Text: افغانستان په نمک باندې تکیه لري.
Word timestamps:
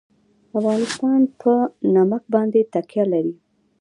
افغانستان 0.57 1.19
په 1.41 1.53
نمک 1.95 2.23
باندې 2.33 2.61
تکیه 2.73 3.05
لري. 3.13 3.33